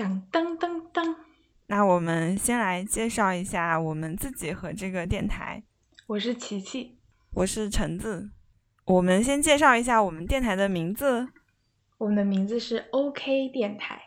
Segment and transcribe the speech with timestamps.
[0.00, 1.16] 当当当当，
[1.66, 5.62] 那我们先来介绍一下我们自己和这个电台。
[6.06, 6.96] 我是琪琪，
[7.34, 8.30] 我是橙子。
[8.86, 11.28] 我们先介绍一下我们电台的名字。
[11.98, 14.00] 我们的名字是 OK 电台，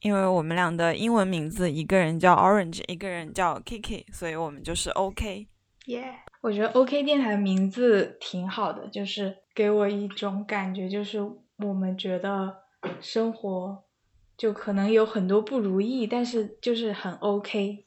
[0.00, 5.46] 因为我们俩的英文名字，一个人叫 Orange，一个人叫 Kiki，所以我们就是 OK。
[5.86, 11.18] 耶，我觉得 OK 电台的名字挺好的，就是给我一种感觉，就是
[11.60, 12.54] 我们觉得
[13.00, 13.84] 生活
[14.38, 17.84] 就可能有很多不如意，但是就是很 OK，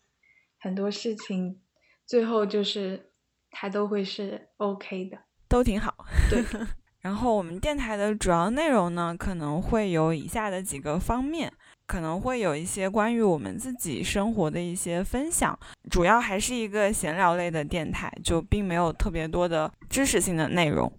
[0.60, 1.62] 很多事情
[2.06, 3.12] 最后就是
[3.50, 5.18] 它都会是 OK 的，
[5.48, 5.96] 都挺好。
[6.30, 6.44] 对。
[7.02, 11.52] 然后我们电台的主要内容呢，可能会有以下的几个方面，
[11.88, 15.58] 可能会有一些关于我们自己生活的一些分享，
[15.90, 20.94] 主要还是一个闲聊类的电台，就并没有特别多的知识性的内容，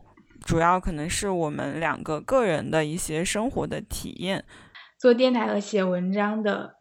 [0.45, 4.45] 主要可能是我们两个个人的一些生活的体验。
[5.02, 6.77] 做电台和写文章的，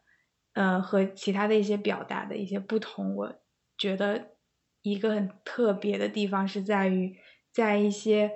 [0.52, 3.34] 呃，和其他的一些表达的一些不同，我
[3.76, 4.36] 觉得
[4.82, 7.18] 一个很特别的地方是在于，
[7.52, 8.30] 在一些。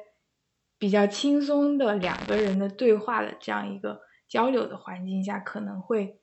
[0.79, 6.21] 比较轻松的两个人的对话的这样一个交流的环境下，可能会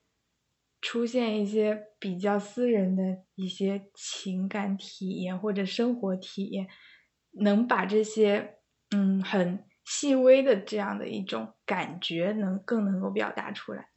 [0.79, 6.67] 出现一些比较私人的一些情感体验或者生活体验，
[7.31, 8.59] 能把这些
[8.95, 13.92] 嗯很细微的这样的一种感觉能更能够表达出来。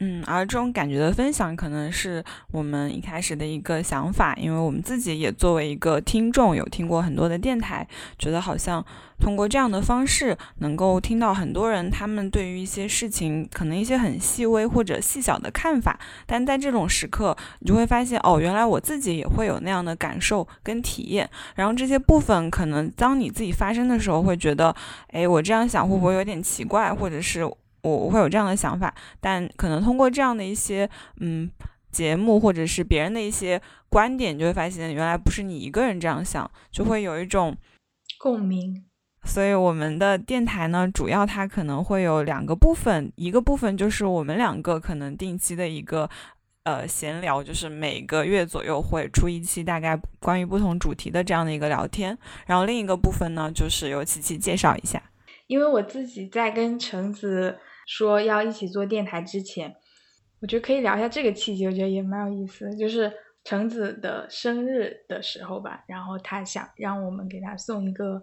[0.00, 7.86] 嗯，而这种感觉的分享，可能是我们一开始的一个想法，因为我们自己也作为一个听众，有听过很多的电台，
[8.18, 8.84] 觉得好像
[9.20, 24.74] 通过这样的方式，能够听到很多人他们对于一些事情，可能一些很细微或者细小的看法，但在这种时刻，你就会发现，哦，原来我自己也会有那样的感受跟体验，然后这些部分，可能当你自己发生的时候，会觉得，
[25.12, 27.48] 哎，我这样想会不会有点奇怪，或者是。
[27.84, 30.88] 我我会有这样的想法，但可能通过这样的一些
[31.20, 31.50] 嗯
[31.92, 37.54] 节目，或者是别人的一些观点，就会发现原来不是你一个人这样想，就会有一种
[38.18, 38.84] 共鸣。
[39.22, 46.08] 所以我们的电台呢，主要它可能会有两个部分，一个部分就是我们两个可能定期的一个
[46.64, 52.18] 呃闲聊，就是每个月左右会出一期，大概关于不同主题的这样的一个聊天。
[52.46, 55.00] 然后另一个部分呢，就是由琪琪介绍一下，
[55.46, 57.58] 因为我自己在跟橙子。
[57.86, 59.74] 说要一起做电台之前，
[60.40, 62.74] 我觉得可以聊一下这个契机，我觉得也蛮有意思。
[62.76, 63.12] 就是
[63.44, 68.22] 橙子的生日的时候吧，然后他想让我们给他送一个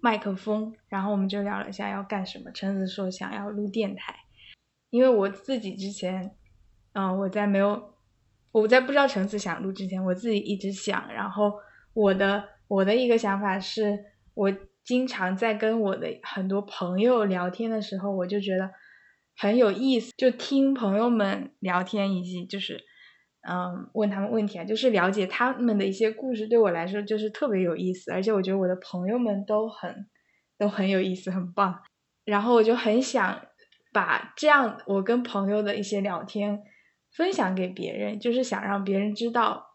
[0.00, 2.50] 麦克风，然后我们就聊了一下要干什么。
[2.52, 4.14] 橙子说想要录电台，
[4.90, 6.34] 因为我自己之前，
[6.92, 7.94] 嗯，我在没有
[8.52, 11.12] 我在不知道橙子想录之前，我自己一直想。
[11.12, 11.52] 然后
[11.92, 14.04] 我的我的一个想法是，
[14.34, 14.52] 我
[14.84, 18.70] 经常在跟我的很多朋友聊天的时候，我就觉得。
[19.36, 22.80] 很有意思，就听朋友们聊天，以及就是，
[23.48, 28.12] 嗯，问他们问题啊，就是了解他们的一些故事，对我来说就是特别有意思。
[28.12, 30.06] 而且我觉得我的朋友们都很
[30.56, 31.80] 都很有意思，很棒。
[32.24, 33.46] 然后我就很想
[33.92, 36.62] 把这样我跟朋友的一些聊天
[37.12, 39.66] 分享给别人，就是想让别人知道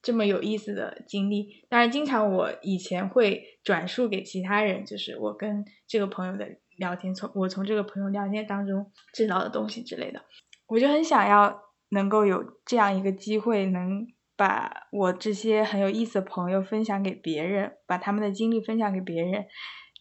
[0.00, 1.66] 这么有意思的经历。
[1.68, 6.61] 当然，经常我以前会转述给其他人，就是我跟这个朋友的。
[6.78, 10.22] 聊天从我从这个朋友聊天当中知道的东西之类的，
[10.66, 14.06] 我就很想要能够有这样一个机会，能
[14.36, 19.44] 把我这些很有意思的朋友分享给别人，把他们的经历分享给别人，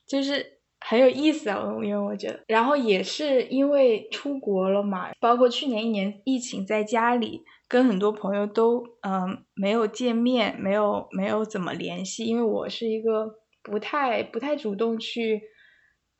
[0.07, 1.61] 就是很有意思啊！
[1.83, 15.41] 因为我觉得，然后也是因为出国了嘛，包括去年一年疫情在家里，跟很多朋友都嗯没有见面，没有没有怎么联系，因为我是一个不太不太主动去。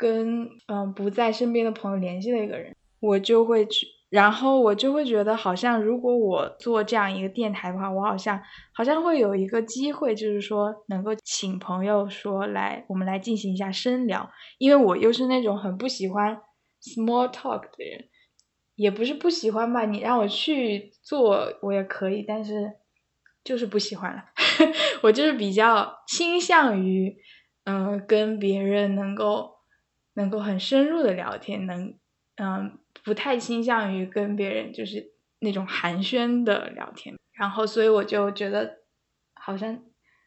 [0.02, 8.42] 跟嗯不在身边的朋友联系的一个人，我就会去，然后我就会觉得，好像如果我做这样一个电台的话，我好像
[8.74, 16.36] 好像会有一个机会，就是说能够请朋友说来，我们来进行一下深聊，因为我又是那种很不喜欢
[16.82, 18.06] small talk 的人，
[18.76, 22.74] 也不是不喜欢吧，你让我去做我也可以，但是
[23.44, 24.24] 就是不喜欢了，
[25.04, 27.16] 我就是比较倾向于
[27.66, 29.61] 嗯跟别人能够。
[30.22, 31.98] 能够很深入的聊天，能
[32.36, 38.78] 嗯不太倾向于跟别人就是那种寒暄的聊天，然后所以我就觉得
[39.34, 39.84] 好像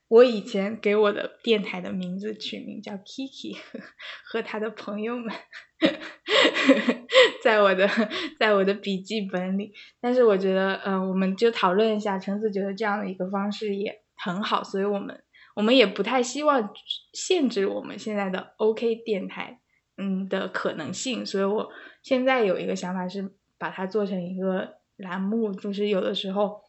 [0.08, 3.56] 我以前给我的电台的名字取名叫 Kiki
[4.26, 5.32] 和他的朋友们，
[7.42, 7.88] 在我的
[8.38, 15.22] 在我的笔记本里，但是我觉得嗯我们就讨论一下，橙子觉得这样的一个方式也很好，所以我们
[15.54, 16.70] 我们也不太希望
[17.12, 19.60] 限制我们现在的 OK 电台。
[19.96, 21.70] 嗯的可能性，所以我
[22.02, 26.62] 现在有一个想法是，把它做成一个栏目，就是有的时候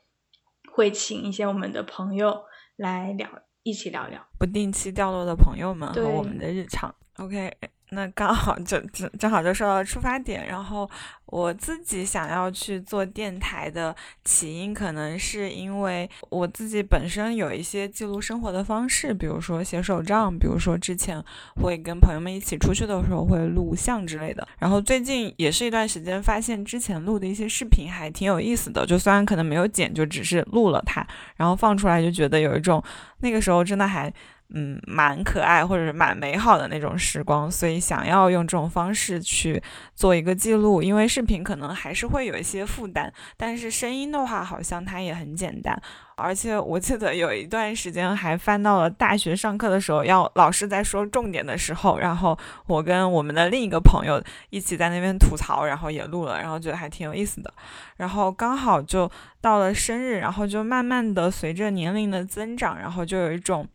[0.71, 2.43] 会请一些我们的朋友
[2.75, 3.27] 来聊，
[3.63, 6.93] 一起聊聊不定期掉落的朋友们和我们的日常。
[7.17, 7.51] OK。
[7.95, 10.87] 那刚好就正正好就说到出发点，然后
[11.27, 13.95] 我自己想要去做电台的
[14.25, 21.23] 起因，可能是因为我自己本身有一些记录生活的方式，比如说写手账，比如说之前
[21.61, 24.45] 会跟朋友们一起出去的时候会录像之类的。
[24.59, 31.07] 然后最近也是一段时间，发现之前录的一些视频还挺有意思的，就虽然可能没有剪，就只是录了它，
[31.37, 32.83] 然后放出来就觉得有一种
[33.21, 34.13] 那个时候真的还。
[34.57, 39.61] 嗯，蛮可爱或者是蛮美好的那种时光，所以想要用这种方式去
[39.93, 40.81] 做一个记录。
[40.81, 45.77] 因为视频可能还是会有一些负担，但是声音的话好像它也很简单。
[46.15, 52.37] 而且我记得有一段时间还翻到了大学上课的时候，要老师在说重点的时候，然后
[52.67, 57.53] 我跟我们的另一个朋友一起在那边吐槽，然后也录了，然后觉得还挺有意思的。
[57.97, 59.11] 然后刚好就
[59.41, 63.67] 到了生日，然后就慢慢的随着年龄的增长，然后就有一种。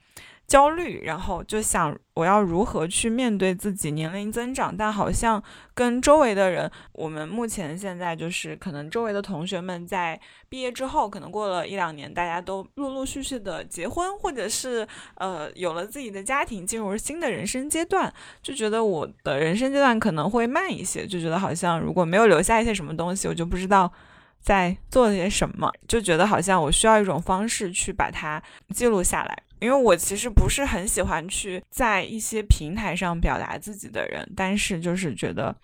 [0.50, 5.40] 焦虑，然后就想我要如何去面对自己年龄增长，但好像
[5.74, 18.12] 跟周围的人，我们目前现在就是可能周围的同学们在毕业之后，可能过了一两年，大家都陆陆续续的结婚，或者是呃有了自己的家庭，进入新的人生阶段，
[18.42, 23.92] 就觉得我的人生阶段可能会慢一些，就觉得好像如果没有留下一些什么东西，我就不知道
[24.40, 28.42] 在做些什么，就觉得好像我需要一种方式去把它
[28.74, 29.44] 记录下来。
[29.60, 35.54] 因为我其实不是很喜欢去在一些平台上表达自己的人，但是就是觉得，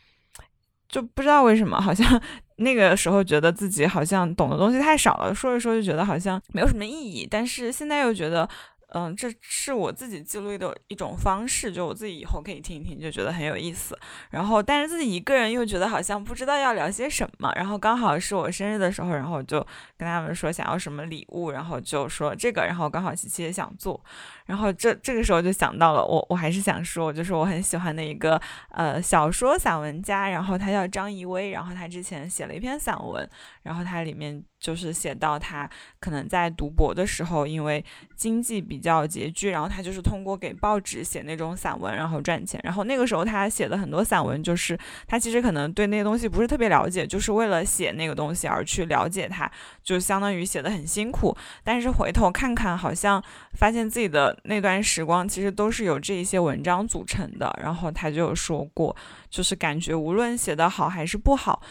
[0.89, 2.21] 就不知道为什么，好像
[2.57, 8.49] 那个时候觉得自己好像懂的东西太少了，说一说就觉得好像没有什么意义，但是现在又觉得。
[8.95, 13.99] 嗯，这是我自己记录的一种方式，就我自己以后可以听一听，就觉得很有意思。
[14.31, 17.53] 然后，但是自己一个人又觉得好像不知道要聊些什么。
[17.57, 19.59] 然后刚好是我生日的时候，然后就
[19.97, 22.65] 跟他们说想要什么礼物，然后就说这个。
[22.65, 24.01] 然后刚好琪琪也想做，
[24.47, 28.41] 然后这这个时候就想到了我，我还是想说，就是我很喜欢的一个
[28.71, 33.29] 呃小说散文家，然后他叫张怡薇，然后他之前写了一篇散文，
[33.63, 34.45] 然后他里面。
[34.59, 35.69] 就是写到他
[36.01, 37.85] 可能在读博的时候，因为
[38.17, 42.61] 经济比较拮据，然后他就是通过给报纸写那种散文，然后赚钱。
[42.65, 49.51] 然后那个时候他写的很多散文，就是他其实可能对那些东西不是特别了解，就是为了写那个东西而去了解它，
[49.83, 51.37] 就相当于写的很辛苦。
[51.63, 53.23] 但是回头看看，好像
[53.53, 57.55] 发现自己的那段时光其实都是由这一些文章组成的。
[57.63, 58.97] 然后他就说过，
[59.29, 61.63] 就是感觉无论写得好还是不好。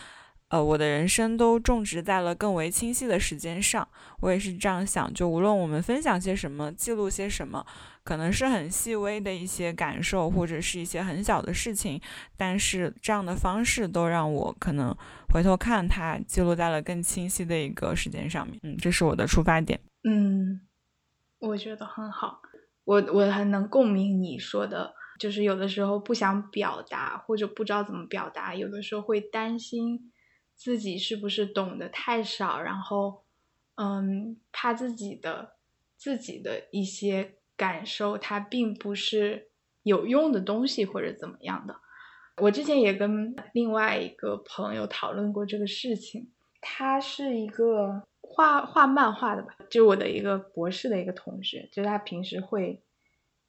[0.55, 3.85] 呃，我的人生都种植在了更为清晰的时间上。
[4.21, 7.65] 我也是这样想，就无论我们分享些什么，记录些什么，
[8.05, 11.99] 可能是很细微的一些感受，或者是一些很小的事情，
[12.37, 14.95] 但是这样的方式都让我可能
[15.33, 18.57] 回头看它，记录在了更清晰的一个时间上面。
[18.63, 19.77] 嗯，这是我的出发点。
[20.05, 20.61] 嗯，
[21.39, 22.39] 我觉得很好。
[22.85, 30.13] 我我很能共鸣你说的，就是有的时候不想表达，或者不知道怎么表达，有的时候会担心。
[30.55, 33.23] 自己是不是懂得太少，然后，
[33.75, 35.57] 嗯，怕自己的
[35.97, 39.49] 自己的一些感受，它并不是
[39.83, 41.75] 有用的东西或者怎么样的。
[42.37, 46.31] 我之前也跟另外一个朋友讨论过这个事情，
[46.61, 52.81] 他是一个画画漫画的吧，就是我的一个博士的一个同学，就他平时会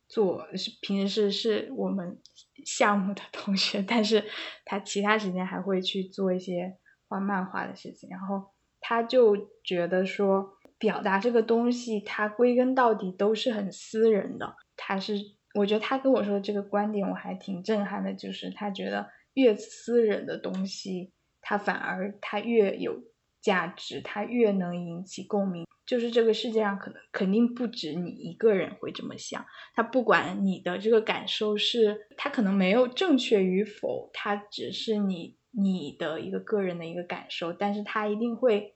[0.08, 2.20] 做，是平时是是我们
[2.64, 4.24] 项目的同学，但是
[4.64, 6.76] 他其他时间还会去做一些。
[7.08, 8.42] 画漫画的事情，然后
[8.80, 14.54] 他就觉得说，表达这个东西，它归根到底都是很私人的。
[14.76, 15.14] 他是，
[15.54, 23.02] 我觉得他跟我说的这个观点，我还挺震撼的，就是他觉得越私人的东西，它反而它越有
[23.40, 25.64] 价值，它越能引起共鸣。
[25.86, 35.38] 就是这个世界上可能肯定不止你一个人会这么想，他不管你的这个感受是，他可能没有正确与否，他只是你。
[35.58, 38.74] 你的一个个人的一个感受，但是它一定会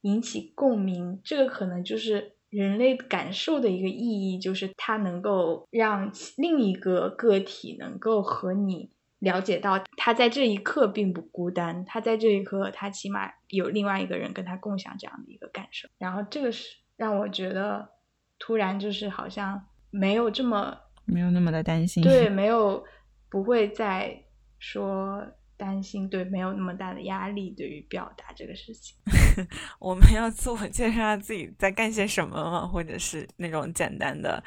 [0.00, 1.20] 引起共鸣。
[1.22, 15.86] 这个可能就是人类感受的一个意义，就是它能够让另一个个体能够和你了解到，他在这一刻并不孤单，他在这一刻他起码有另外一个人跟他共享这样的一个感受。
[15.98, 17.90] 然后这个是让我觉得
[18.38, 22.82] 突然就是好像没有这么没有那么的担心，对，没有
[23.28, 24.24] 不会再
[24.58, 25.22] 说。
[25.56, 28.96] 担心对没有那么大的压力，对于表达这个事情，
[29.78, 32.66] 我们要自我介绍下自己在干些什么吗？
[32.66, 34.42] 或者是那种简单的，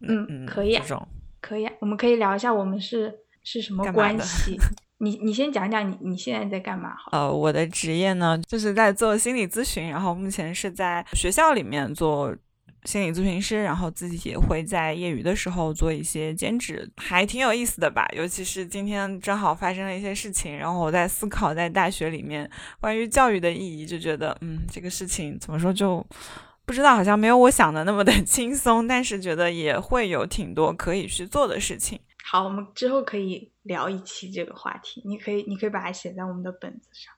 [0.00, 1.06] 嗯，嗯可以，这种
[1.40, 4.58] 可以，啊我们可以聊一下我们是是什么关系。
[5.02, 6.94] 你你先讲讲你你现在在干嘛？
[6.94, 12.36] 好，呃，我的职业呢，就是在做心理咨询，然后目前是在学校里面做
[12.84, 18.06] 心理咨询师，然后自己也会在业余的时候做一些兼职，还挺有意思的吧。
[18.16, 26.04] 尤其是今天正好发生了一些事情，然后我在思考在大学里面关于教育的意义，就觉得嗯，这个事情怎么说就
[26.64, 32.00] 不知道，好像没有我想的那么的 轻松，但是觉得也会有挺多可以去做的事情。
[32.24, 35.02] 好，我们之后可以聊一期这个话题。
[35.04, 37.12] 你可以，你可以把它写在我们的本子上。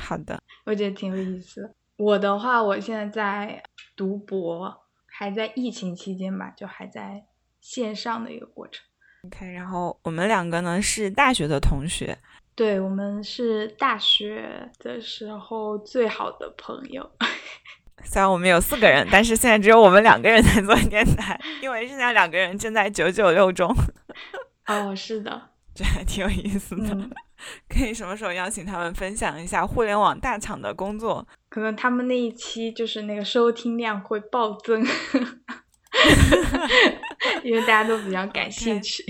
[0.00, 1.74] 好的， 我觉得挺有意思的。
[1.96, 3.62] 我的话，我现在在
[3.98, 7.26] 读博，还在疫情期间吧，就还在
[7.60, 8.82] 线上的一个过程。
[9.24, 12.16] OK，然后我们两个呢是大学的同学，
[12.54, 17.10] 对我们是大学的时候最好的朋友。
[18.04, 23.74] 虽然我们有四个人，但是现在只有我们两个人在做电台，因为剩下两个人正在九九六中。
[24.66, 27.08] 哦，是的，这还挺有意思的。
[27.70, 31.24] 可以什么时候邀请他们分享一下互联网大厂的工作？
[31.48, 34.84] 可能他们那一期就是那个收听量会暴增，
[37.44, 39.04] 因为大家都比较感兴趣。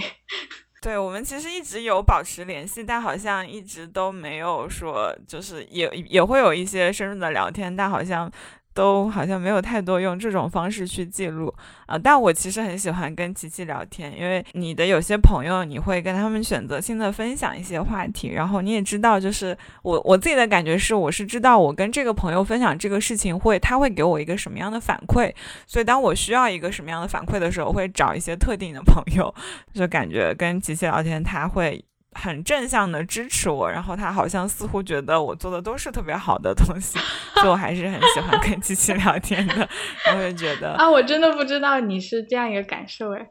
[0.82, 8.30] 对我们其实一直有保持联系，但好像一直都没有说，就是也也会有一些深入的聊天，但好像。
[8.78, 11.52] 都好像没有太多用这种方式去记录
[11.86, 25.34] 啊，但我其实很喜欢跟琪琪聊天，因为你的有些朋友，你会跟他们选择性的分享一些话题，然后你也知道，就是我我自己的感觉是，我是知道我跟这个朋友分享这个事情会，他会给我一个什么样的反馈，
[25.66, 29.34] 所以当我需要一个什么样的反馈的时候，会找一些特定的朋友，
[29.74, 31.84] 就感觉跟琪琪聊天，他会。
[32.12, 36.98] 很正向的支持我，然后他好像似乎觉得我做的都是特别好的东西，
[37.34, 39.68] 所以我还是很喜欢跟机器聊天的。
[40.14, 43.30] 我就觉得啊，我真的不知道你是这样一个感受哎，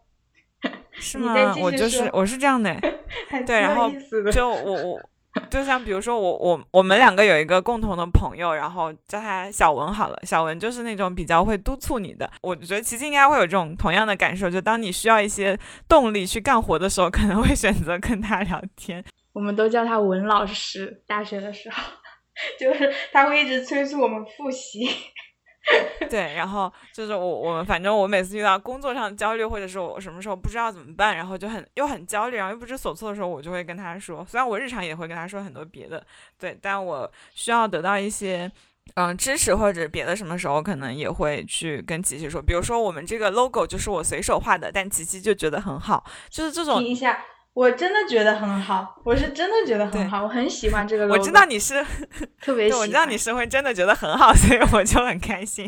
[0.94, 1.56] 是吗？
[1.60, 2.76] 我就是我是这样的，
[3.46, 3.92] 对，然后
[4.32, 5.02] 就我我。
[5.50, 10.20] 就像比如说我我我们两个有一个共同的朋友，然后叫他小文好了。
[10.24, 12.30] 小文就是那种比较会督促你的。
[12.42, 19.04] 我觉得琪琪应该会有这种同样的感受，就当你需要一些动力去干活的时候，可能会选择跟他聊天。
[19.34, 21.04] 我们都叫他文老师。
[21.08, 21.84] 大学的时候，
[22.60, 24.90] 就是他会一直催促我们复习。
[26.10, 34.26] 对，然后就是我我反正我每次遇到工作上焦虑，或者是我什么时候不知道怎么办，然后就很又很焦虑，然后又不知所措的时候，我就会跟他说。
[34.26, 36.02] 虽然我日常也会跟他说很多别的，
[36.40, 38.50] 对，但我需要得到一些
[38.96, 42.42] 嗯支持或者别的什么时候，可能也会去跟琪琪说。
[42.42, 46.80] 比如说我们这个 logo 就是我随手画的，但琪琪就觉得很好，就是这种。
[46.80, 47.20] 停一下。
[47.58, 51.08] 我真的觉得很好，我是真的觉得很好，我很喜欢这个。
[51.08, 51.84] 我知道你是
[52.40, 55.68] 特别，我知道你是会真的觉得很好， 所以我就很开心。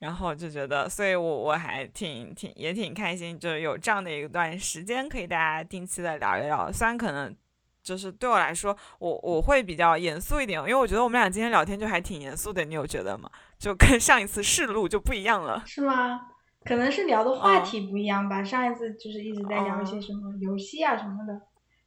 [0.00, 6.68] 然后就觉得，所以我我还挺挺也挺开心，就是有这样的一段时间可以大家定期的聊一聊。
[6.72, 7.32] 虽然可能
[7.80, 12.64] 就是对我来说，我我会比较严肃一点，因为我觉得我们俩今天聊天就还挺严肃的。
[12.64, 13.30] 你有觉得吗？
[13.56, 16.22] 就跟上一次试录就不一样了，是吗？
[16.64, 21.40] 可能是聊的话题不一样吧，上一次就是一直在聊一些什么游戏啊什么的，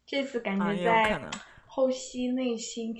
[0.06, 1.20] 这次感觉在
[1.74, 2.96] 剖析内心。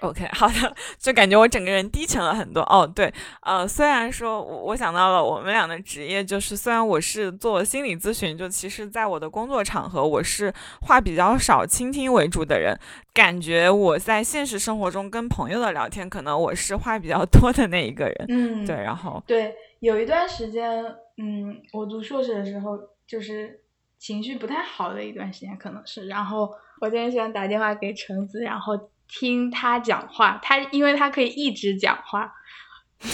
[0.00, 2.60] OK，好的，就感觉我整个人低沉了很多。
[2.62, 12.78] 哦，对，呃，虽然说我我想到了我们俩的职业，就是虽然我是做心理咨询，就其实在我的工作场合，我是话比较少、倾听为主的人。
[13.12, 18.26] 感觉我在现实生活中跟朋友的聊天，可能我是话比较多的那一个人。
[18.28, 19.52] 嗯，对，然后对。
[19.80, 20.82] 有一段时间，
[21.18, 23.60] 嗯，我读硕士的时候，就是
[24.04, 26.08] 情绪不太好的一段时间，可能是。
[26.08, 30.38] 然后我就很喜欢打电话给橙子，然后听他讲话。
[30.42, 32.30] 他因为他可以一直讲话，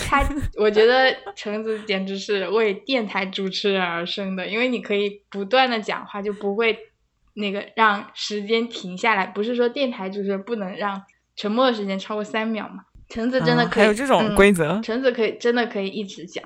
[0.09, 0.21] 他
[0.59, 6.77] 我觉得橙子简直是为电台主持人而生的，因为你可以不断的讲话，就不会
[7.35, 9.25] 那个让时间停下来。
[9.25, 11.01] 不是说电台主持人不能让
[11.37, 12.83] 沉默的时间超过三秒嘛？
[13.09, 14.83] 橙子真的可以，还有这种规则？
[14.83, 16.45] 橙子可以真的可以一直讲。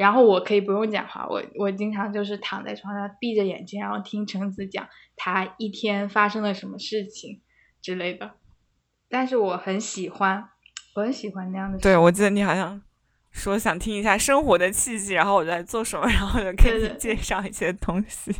[0.00, 7.42] 然后我可以不用讲话，我我经常就是躺在床上闭着眼睛，然后听橙子讲他一天发生了什么事情
[7.82, 8.30] 之类的。
[9.10, 10.42] 但是我很喜欢，
[10.94, 11.76] 我很喜欢那样的。
[11.76, 12.80] 对，我记得你好像
[13.30, 18.34] 说想听一下生活的契机，然后我在做什么，然后就给你介绍一些东西。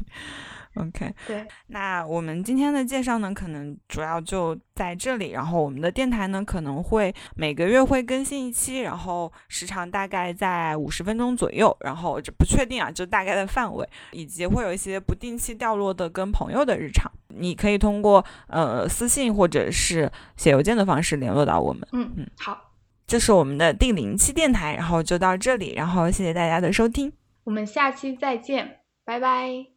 [0.76, 5.30] OK，对，那我们今天的介绍呢，可能主要就在这里。
[5.30, 11.76] 然后我们的电台呢，可能会每个月会更新一期，然后时长大概在五十分钟左右。
[11.80, 17.10] 然后这不确定啊，就大概的范围，以及会有一些不定期掉落的跟朋友的日常。
[17.28, 21.86] 你可以通过呃私信或者是写邮件的方式联络到我们。
[21.92, 22.70] 嗯嗯，好，
[23.08, 27.12] 这是我们的第零期电台，然后就到这里，然后谢谢大家的收听，
[27.42, 29.69] 我们下期再见，拜拜。